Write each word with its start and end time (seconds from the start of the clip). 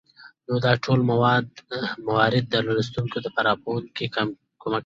نو 0.47 0.53
دا 0.65 0.71
ټول 0.83 0.99
موارد 2.07 2.45
د 2.49 2.55
لوستونکى 2.65 3.17
په 3.35 3.41
راپارونه 3.47 3.89
کې 3.95 4.05
کمک 4.15 4.37
کوي 4.61 4.79